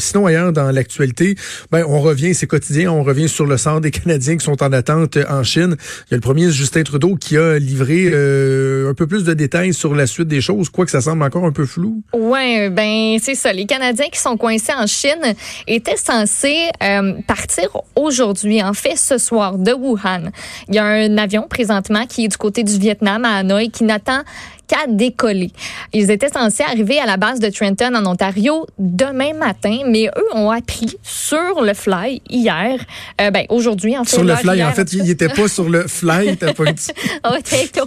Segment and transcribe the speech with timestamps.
[0.00, 1.36] Sinon, ailleurs dans l'actualité,
[1.70, 4.72] ben, on revient, c'est quotidien, on revient sur le sort des Canadiens qui sont en
[4.72, 5.76] attente en Chine.
[6.06, 9.34] Il y a le premier Justin Trudeau qui a livré euh, un peu plus de
[9.34, 12.02] détails sur la suite des choses, quoique ça semble encore un peu flou.
[12.12, 13.52] Ouais, ben c'est ça.
[13.52, 15.34] Les Canadiens qui sont coincés en Chine
[15.66, 18.62] étaient censés euh, partir aujourd'hui.
[18.62, 20.30] En fait, ce soir de Wuhan.
[20.68, 23.84] Il y a un avion présentement qui est du côté du Vietnam à Hanoï qui
[23.84, 24.22] n'attend
[24.70, 25.50] qu'à décoller.
[25.92, 30.28] Ils étaient censés arriver à la base de Trenton en Ontario demain matin, mais eux
[30.36, 32.78] ont appris sur le fly hier,
[33.20, 34.10] euh, ben aujourd'hui en fait.
[34.16, 36.52] Sur le fly, hier, en fait, il n'était pas sur le fly, pas,
[37.24, 37.80] Oh, take it.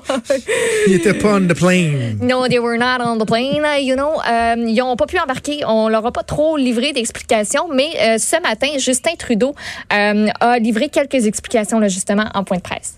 [0.87, 2.17] il était pas on the plane.
[2.21, 3.63] No, they were not on the plane.
[3.81, 5.61] You know, euh, ils n'ont pas pu embarquer.
[5.65, 9.55] On leur a pas trop livré d'explications, mais euh, ce matin, Justin Trudeau
[9.93, 12.95] euh, a livré quelques explications là, justement en point de presse.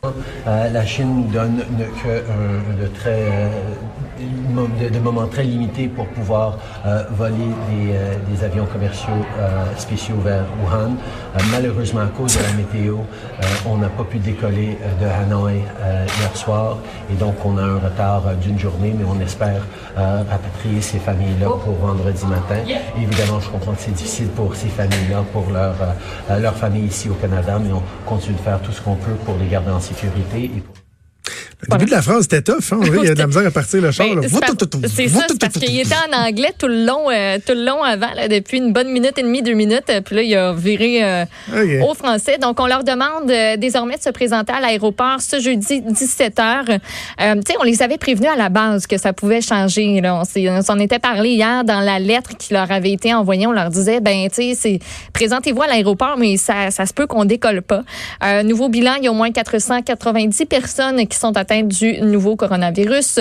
[0.48, 3.50] Euh, la Chine donne ne- que un- de très euh,
[4.20, 7.36] de, de moments très limités pour pouvoir euh, voler
[7.70, 10.96] des, euh, des avions commerciaux euh, spéciaux vers Wuhan.
[11.52, 12.98] Malheureusement, à cause de la météo,
[13.66, 15.56] on n'a pas pu décoller de Hanoï
[16.18, 16.78] hier soir
[17.12, 19.62] et donc on a un retard d'une journée, mais on espère
[19.96, 22.62] rapatrier ces familles-là pour vendredi matin.
[22.98, 25.76] Évidemment, je comprends que c'est difficile pour ces familles-là, pour leur,
[26.40, 29.36] leur famille ici au Canada, mais on continue de faire tout ce qu'on peut pour
[29.38, 30.75] les garder en sécurité et pour
[31.62, 33.52] Le début de la phrase était tough, hein, il y a de la misère à
[33.52, 34.06] partir le char.
[34.88, 38.14] C'est ça, parce qu'il était en anglais tout le long, euh, tout le long avant,
[38.14, 39.86] là, depuis une bonne minute et demie, deux minutes.
[39.90, 41.26] euh, Puis là, il a viré euh,
[41.82, 42.38] au français.
[42.38, 46.66] Donc, on leur demande euh, désormais de se présenter à l'aéroport ce jeudi 17 h.
[46.68, 46.74] Tu
[47.18, 50.02] sais, on les avait prévenus à la base que ça pouvait changer.
[50.02, 50.22] Là.
[50.22, 53.48] On s'en était parlé hier dans la lettre qui leur avait été envoyée.
[53.48, 54.80] On leur disait, ben, tu sais,
[55.14, 57.84] présentez-vous à l'aéroport, mais ça, ça se peut qu'on décolle pas.
[58.44, 63.20] Nouveau bilan, il y a au moins 490 personnes qui sont du nouveau coronavirus.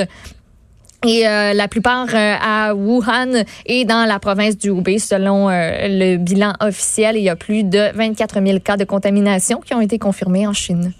[1.06, 5.86] Et euh, la plupart euh, à Wuhan et dans la province du Hubei, selon euh,
[5.86, 7.16] le bilan officiel.
[7.16, 10.54] Il y a plus de 24 000 cas de contamination qui ont été confirmés en
[10.54, 10.92] Chine.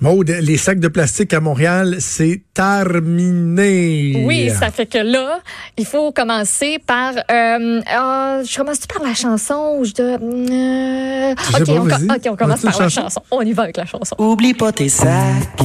[0.00, 4.24] Maude, les sacs de plastique à Montréal, c'est terminé.
[4.26, 5.40] Oui, ça fait que là,
[5.76, 7.12] il faut commencer par...
[7.16, 10.18] Euh, euh, je commence par la chanson ou je dois...
[10.18, 12.14] euh, pas, on.
[12.14, 13.02] OK, on commence par la chanson?
[13.02, 13.22] chanson.
[13.30, 14.16] On y va avec la chanson.
[14.18, 15.60] Oublie pas tes sacs.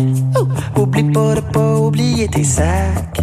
[0.77, 3.19] Oublie pas de pas oublier tes sacs.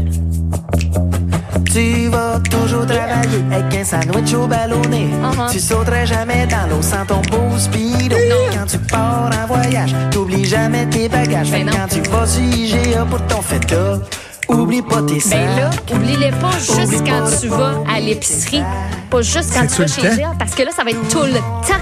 [1.72, 5.08] Tu vas toujours travailler avec un sandwich au ballonné.
[5.22, 5.50] Uh-huh.
[5.50, 8.16] Tu sauterais jamais dans l'eau sans ton beau speedo.
[8.62, 11.48] Quand tu pars en voyage, t'oublies jamais tes bagages.
[11.48, 13.98] Fait Ben quand tu vas sur IGA pour ton feta,
[14.46, 15.40] oublie pas tes sacs.
[15.40, 18.62] Ben là, oublie-les pas juste Oublie quand pas tu vas à l'épicerie,
[19.10, 20.14] pas juste quand tu vas chez?
[20.14, 21.74] IGA, parce que là, ça va être tout le temps.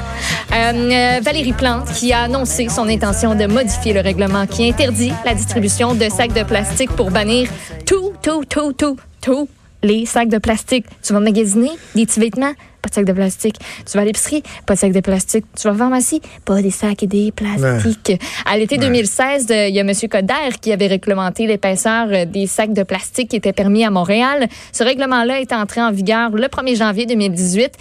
[0.54, 5.12] Euh, euh, Valérie Plante qui a annoncé son intention de modifier le règlement qui interdit
[5.26, 7.50] la distribution de sacs de plastique pour bannir
[7.84, 9.48] tout, tout, tout, tout, tout
[9.82, 10.86] les sacs de plastique.
[11.02, 13.56] Tu vas magasiner des petits vêtements, pas de sacs de plastique.
[13.86, 15.44] Tu vas à l'épicerie, pas de sacs de plastique.
[15.56, 18.20] Tu vas à la pharmacie, pas des sacs et des plastiques.
[18.46, 19.92] À l'été 2016, euh, il y a M.
[20.10, 24.48] Coder qui avait réglementé l'épaisseur euh, des sacs de plastique qui étaient permis à Montréal.
[24.72, 27.72] Ce règlement-là est entré en vigueur le 1er janvier 2018.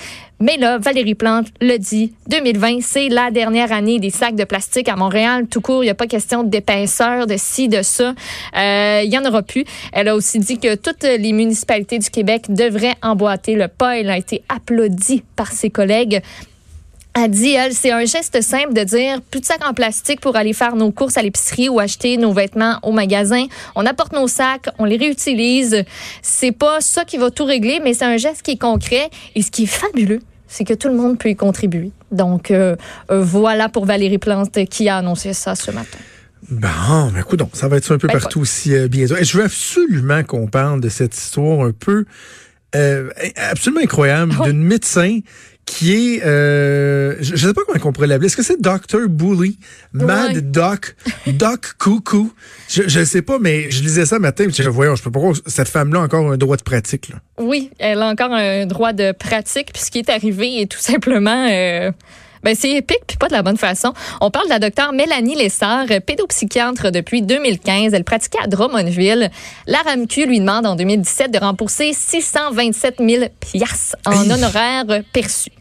[0.42, 4.88] Mais là, Valérie Plante le dit, 2020, c'est la dernière année des sacs de plastique
[4.88, 5.48] à Montréal.
[5.48, 8.14] Tout court, il n'y a pas question d'épaisseur, de ci, de ça.
[8.56, 9.66] Euh, Il y en aura plus.
[9.92, 13.98] Elle a aussi dit que toutes les municipalités du Québec devraient emboîter le pas.
[13.98, 16.22] Elle a été applaudie par ses collègues.
[17.16, 20.38] A dit, elle, c'est un geste simple de dire plus de sacs en plastique pour
[20.38, 23.46] aller faire nos courses à l'épicerie ou acheter nos vêtements au magasin.
[23.76, 25.84] On apporte nos sacs, on les réutilise.
[26.22, 29.10] C'est pas ça qui va tout régler, mais c'est un geste qui est concret.
[29.36, 31.92] Et ce qui est fabuleux, c'est que tout le monde peut y contribuer.
[32.12, 32.76] Donc, euh,
[33.12, 36.00] euh, voilà pour Valérie Plante qui a annoncé ça ce matin.
[36.50, 39.16] Bon, mais écoute, donc, ça va être ça un peu Ben, partout aussi euh, bientôt.
[39.16, 42.06] Et je veux absolument qu'on parle de cette histoire un peu
[42.76, 44.48] euh, absolument incroyable Oui.
[44.48, 45.20] d'une médecin
[45.70, 48.26] qui est, euh, je ne sais pas comment on pourrait l'appeler.
[48.26, 49.08] Est-ce que c'est Dr.
[49.08, 49.60] Bully,
[49.94, 50.42] Mad Ouais.
[50.42, 50.96] Doc,
[51.28, 52.34] Doc Coucou?
[52.68, 54.48] Je ne sais pas, mais je lisais ça matin.
[54.52, 57.10] Je voyons, je peux pas cette femme-là a encore un droit de pratique.
[57.10, 57.18] Là.
[57.38, 59.72] Oui, elle a encore un droit de pratique.
[59.72, 61.92] Puis ce qui est arrivé est tout simplement euh,
[62.44, 63.94] Ben, c'est épique, puis pas de la bonne façon.
[64.22, 67.94] On parle de la docteure Mélanie Lessard, pédopsychiatre depuis 2015.
[67.94, 69.30] Elle pratiquait à Drummondville.
[69.68, 75.52] La RAMQ lui demande en 2017 de rembourser 627 000 piastres en honoraires perçus.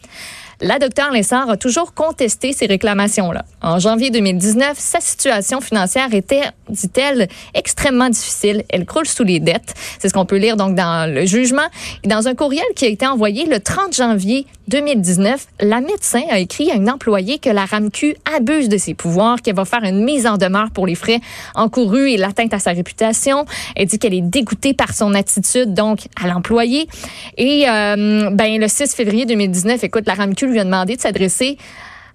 [0.61, 3.45] La docteure Lessard a toujours contesté ces réclamations-là.
[3.63, 8.65] En janvier 2019, sa situation financière était, dit-elle, extrêmement difficile.
[8.69, 9.75] Elle croule sous les dettes.
[10.01, 11.69] C'est ce qu'on peut lire donc dans le jugement.
[12.03, 16.41] Et dans un courriel qui a été envoyé le 30 janvier 2019, la médecin a
[16.41, 20.03] écrit à une employée que la RAMQ abuse de ses pouvoirs, qu'elle va faire une
[20.03, 21.21] mise en demeure pour les frais
[21.55, 23.47] encourus et l'atteinte à sa réputation.
[23.77, 26.89] Elle dit qu'elle est dégoûtée par son attitude, donc, à l'employé.
[27.37, 31.59] Et euh, ben, le 6 février 2019, écoute, la RAMQ lui a demandé de s'adresser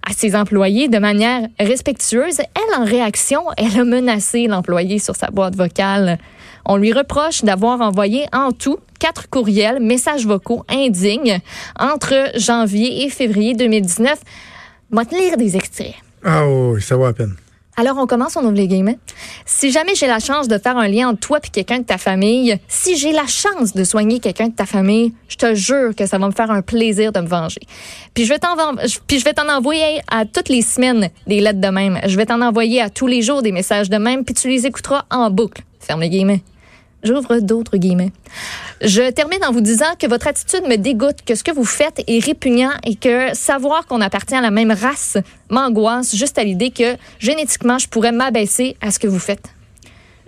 [0.06, 2.40] à ses employés de manière respectueuse.
[2.40, 6.18] Elle, en réaction, elle a menacé l'employé sur sa boîte vocale.
[6.66, 11.40] On lui reproche d'avoir envoyé en tout quatre courriels, messages vocaux indignes
[11.78, 14.18] entre janvier et février 2019.
[14.90, 15.94] Moi, te lire des extraits.
[16.22, 17.34] Ah oui, ça va à peine.
[17.76, 18.98] Alors, on commence, on ouvre les guillemets.
[19.46, 21.98] Si jamais j'ai la chance de faire un lien entre toi et quelqu'un de ta
[21.98, 26.06] famille, si j'ai la chance de soigner quelqu'un de ta famille, je te jure que
[26.06, 27.60] ça va me faire un plaisir de me venger.
[28.14, 28.54] Puis je vais t'en,
[28.84, 31.98] je vais t'en envoyer à toutes les semaines des lettres de même.
[32.06, 34.66] Je vais t'en envoyer à tous les jours des messages de même, puis tu les
[34.66, 35.62] écouteras en boucle.
[35.80, 36.42] Ferme les guillemets.
[37.04, 38.12] J'ouvre d'autres guillemets.
[38.80, 42.02] Je termine en vous disant que votre attitude me dégoûte, que ce que vous faites
[42.06, 45.18] est répugnant et que savoir qu'on appartient à la même race
[45.50, 49.53] m'angoisse juste à l'idée que génétiquement, je pourrais m'abaisser à ce que vous faites.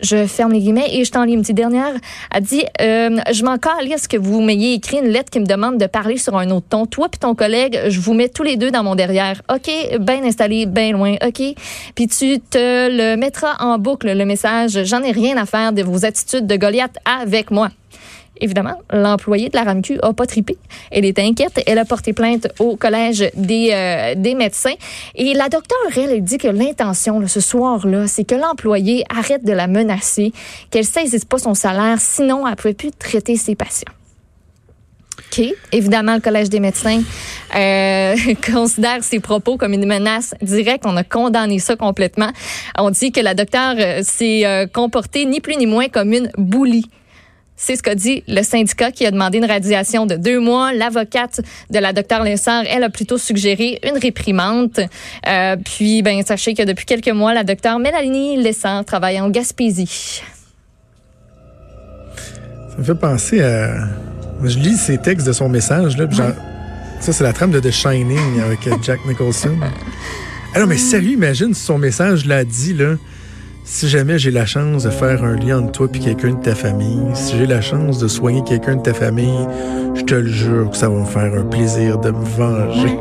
[0.01, 1.93] Je ferme les guillemets et je t'en lis une petite dernière.
[2.31, 5.79] Elle dit euh, Je m'en calisse que vous m'ayez écrit une lettre qui me demande
[5.79, 6.87] de parler sur un autre ton.
[6.87, 9.43] Toi puis ton collègue, je vous mets tous les deux dans mon derrière.
[9.53, 9.71] OK,
[10.01, 11.15] bien installé, bien loin.
[11.27, 11.43] OK.
[11.95, 14.85] Puis tu te le mettras en boucle, le message.
[14.85, 17.71] J'en ai rien à faire de vos attitudes de Goliath avec moi.
[18.41, 20.59] Évidemment, l'employée de la RAMQ a pas tripé.
[20.91, 21.62] Elle est inquiète.
[21.67, 24.75] Elle a porté plainte au collège des, euh, des médecins.
[25.15, 29.67] Et la docteure, elle, dit que l'intention, ce soir-là, c'est que l'employée arrête de la
[29.67, 30.33] menacer,
[30.71, 33.93] qu'elle saisisse pas son salaire, sinon elle pouvait plus traiter ses patients.
[35.19, 35.47] OK.
[35.73, 37.03] Évidemment, le Collège des médecins
[37.55, 38.15] euh,
[38.53, 40.85] considère ses propos comme une menace directe.
[40.87, 42.31] On a condamné ça complètement.
[42.79, 46.87] On dit que la docteure euh, s'est comportée ni plus ni moins comme une boulie.
[47.56, 50.73] C'est ce qu'a dit le syndicat qui a demandé une radiation de deux mois.
[50.75, 54.87] L'avocate de la docteure Lessard, elle a plutôt suggéré une réprimande.
[55.26, 60.23] Euh, puis, ben, sachez que depuis quelques mois, la docteure Mélanie Lessard travaille en Gaspésie.
[62.70, 63.88] Ça me fait penser à.
[64.44, 67.70] Je lis ces textes de son message, là, puis ça, c'est la trame de The
[67.70, 69.56] Shining avec euh, Jack Nicholson.
[70.55, 72.94] Ah non, mais sérieux, imagine si son message l'a dit, là.
[73.69, 76.55] Si jamais j'ai la chance de faire un lien entre toi et quelqu'un de ta
[76.55, 79.47] famille, si j'ai la chance de soigner quelqu'un de ta famille,
[79.95, 82.97] je te le jure que ça va me faire un plaisir de me venger.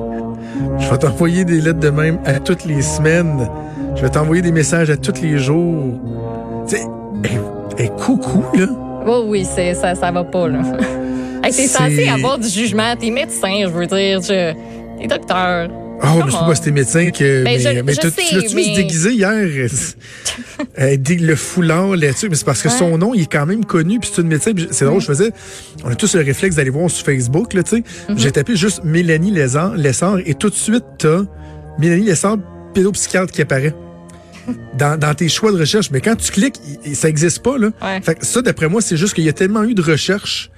[0.80, 3.48] Je vais t'envoyer des lettres de même à toutes les semaines.
[3.96, 6.00] Je vais t'envoyer des messages à tous les jours.
[6.68, 6.82] Tu sais,
[7.24, 7.38] hey,
[7.78, 8.66] hey, coucou, là.
[9.08, 10.60] Oh oui, c'est ça, ça va pas là.
[11.44, 14.54] hey, t'es C'est- censé avoir du jugement, t'es médecin, je veux dire, je,
[15.00, 15.70] t'es docteur.
[16.04, 16.46] Oh, mais c'est on.
[16.48, 17.44] pas c'était médecin que.
[17.44, 19.70] Ben, mais je- mais je sais, tu l'as-tu mais- déguiser hier?
[20.80, 22.28] Euh, le foulard là-dessus.
[22.30, 22.78] Mais c'est parce que Ouais.
[22.78, 24.00] son nom, il est quand même connu.
[24.00, 24.52] Puis c'est une médecin.
[24.72, 25.32] C'est drôle, je faisais.
[25.86, 27.84] On a tous le réflexe d'aller voir sur Facebook, là, tu sais.
[28.10, 28.18] Mhm.
[28.20, 31.22] J'ai tapé juste Mélanie Lessard, et tout de suite, t'as
[31.80, 32.38] Mélanie Lessard,
[32.74, 33.74] pédopsychiatre qui apparaît.
[34.78, 35.90] Dans, dans tes choix de recherche.
[35.92, 36.60] Mais quand tu cliques,
[36.94, 37.70] ça existe pas, là.
[37.82, 38.02] Ouais.
[38.02, 40.52] Fait que ça, d'après moi, c'est juste qu'il y a tellement eu de recherches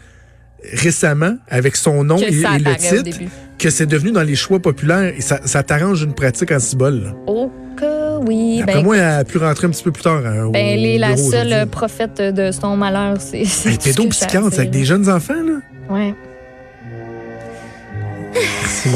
[0.74, 3.20] récemment avec son nom et, le titre.
[3.58, 7.14] Que c'est devenu dans les choix populaires et ça, ça t'arrange une pratique en cibole.
[7.26, 8.60] Oh que oui.
[8.62, 10.22] Après ben, moi, elle a pu rentrer un petit peu plus tard.
[10.26, 13.18] hein, au ben, elle est la seule prophète de son malheur.
[13.20, 15.60] C'est c'est que pédopsychiatre, ça c'est avec des jeunes enfants, là.
[15.90, 16.14] Ouais.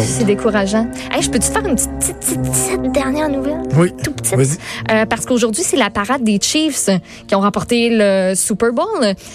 [0.06, 0.88] C'est décourageant.
[1.12, 3.62] Hey, je peux te faire une petite, petite, petite, petite dernière nouvelle?
[3.76, 4.36] Oui, Tout petite.
[4.36, 4.58] vas-y.
[4.92, 6.90] Euh, parce qu'aujourd'hui, c'est la parade des Chiefs
[7.28, 8.86] qui ont remporté le Super Bowl.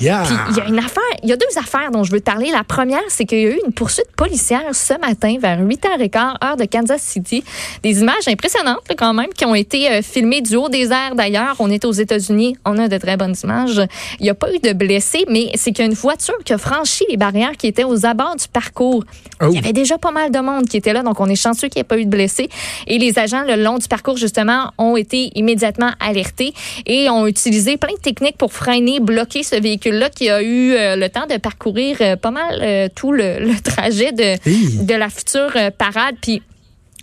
[0.00, 0.22] Yeah.
[0.24, 2.24] Puis il y a une affaire, il y a deux affaires dont je veux te
[2.24, 2.50] parler.
[2.50, 6.56] La première, c'est qu'il y a eu une poursuite policière ce matin vers 8h15 heure
[6.56, 7.44] de Kansas City.
[7.82, 11.56] Des images impressionnantes quand même qui ont été euh, filmées du haut des airs d'ailleurs.
[11.58, 13.82] On est aux États-Unis, on a de très bonnes images.
[14.20, 16.52] Il n'y a pas eu de blessés, mais c'est qu'il y a une voiture qui
[16.52, 19.04] a franchi les barrières qui étaient aux abords du parcours.
[19.42, 19.46] Oh.
[19.50, 21.68] Il y avait déjà pas mal de monde qui était là, donc on est chanceux
[21.68, 22.48] qu'il n'y ait pas eu de blessés.
[22.86, 26.52] Et les agents le long du parcours, justement, ont été immédiatement alertés
[26.86, 30.96] et ont utilisé plein de techniques pour freiner, bloquer ce véhicule-là qui a eu euh,
[30.96, 35.52] le temps de parcourir euh, pas mal euh, tout le, le trajet de, la future
[35.76, 36.16] parade.
[36.20, 36.42] Puis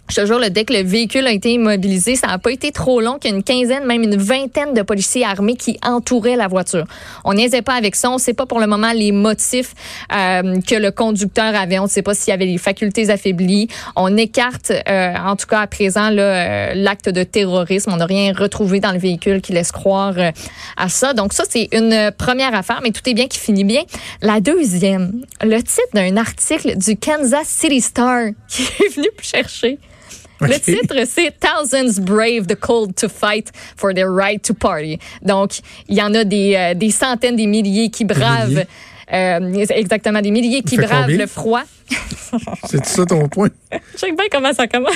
[0.09, 3.01] Je te jure, dès que le véhicule a été immobilisé, ça n'a pas été trop
[3.01, 6.47] long qu'il y a une quinzaine, même une vingtaine de policiers armés qui entouraient la
[6.47, 6.83] voiture.
[7.23, 8.11] On niaisait pas avec ça.
[8.11, 9.73] On ne sait pas pour le moment les motifs
[10.13, 11.79] euh, que le conducteur avait.
[11.79, 13.69] On ne sait pas s'il avait les facultés affaiblies.
[13.95, 17.91] On écarte, euh, en tout cas à présent, euh, l'acte de terrorisme.
[17.93, 20.31] On n'a rien retrouvé dans le véhicule qui laisse croire euh,
[20.77, 21.13] à ça.
[21.13, 23.83] Donc ça, c'est une première affaire, mais tout est bien qui finit bien.
[24.21, 29.77] La deuxième, le titre d'un article du Kansas City Star qui est venu me
[30.47, 34.99] Le titre, c'est Thousands brave the cold to fight for their right to party.
[35.21, 38.67] Donc, il y en a des, euh, des centaines, des milliers qui bravent, milliers.
[39.13, 41.17] Euh, exactement, des milliers qui bravent combien?
[41.17, 41.61] le froid.
[42.65, 43.49] C'est ça ton point?
[43.71, 44.93] Je sais bien comment ça commence.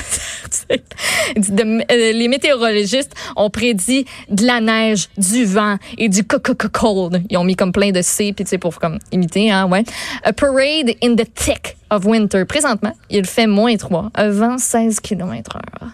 [0.71, 1.81] Euh,
[2.13, 7.23] les météorologistes ont prédit de la neige, du vent et du co- co- co- cold.
[7.29, 9.83] Ils ont mis comme plein de C, puis tu sais, pour comme imiter, hein, ouais.
[10.23, 12.45] A parade in the thick of winter.
[12.45, 15.89] Présentement, il fait moins 3, à vent 16 km heure.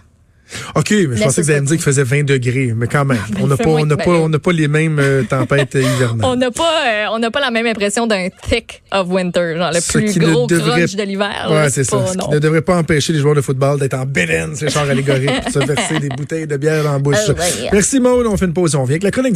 [0.74, 2.86] OK, mais je pensais que vous ça allez me dire qu'il faisait 20 degrés, mais
[2.86, 3.18] quand même.
[3.30, 4.68] Ben, on il n'a fait pas, moins on n'a pas, ben, on n'a pas les
[4.68, 6.20] mêmes euh, tempêtes hivernales.
[6.22, 9.70] On n'a pas, euh, on n'a pas la même impression d'un thick of winter, genre
[9.72, 11.48] le Ce plus gros devrait- crunch de l'hiver.
[11.50, 11.96] Ouais, c'est ça.
[11.96, 14.68] pas- Ce qui ne devrait pas empêcher les joueurs de football d'être en bédaine, ces
[14.68, 17.16] chars allégoriques, de se verser des bouteilles de bière dans la bouche.
[17.30, 17.42] Ah.
[17.72, 19.32] Merci Maud, on fait une pause, on vient avec la chronique